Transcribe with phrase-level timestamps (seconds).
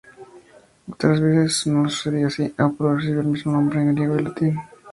[0.91, 4.55] Otras veces no sucedía así: Apolo recibió el mismo nombre en griego y latín.